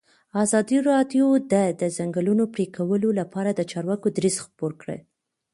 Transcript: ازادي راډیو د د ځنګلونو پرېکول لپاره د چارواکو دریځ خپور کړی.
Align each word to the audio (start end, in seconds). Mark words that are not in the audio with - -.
ازادي 0.43 0.77
راډیو 0.91 1.27
د 1.51 1.53
د 1.81 1.83
ځنګلونو 1.97 2.43
پرېکول 2.53 3.03
لپاره 3.19 3.49
د 3.53 3.61
چارواکو 3.71 4.07
دریځ 4.17 4.35
خپور 4.45 4.71
کړی. 4.81 4.99